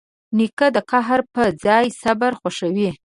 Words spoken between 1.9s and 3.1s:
صبر خوښوي.